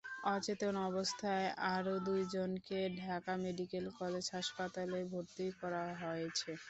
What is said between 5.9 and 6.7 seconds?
হয়েছে।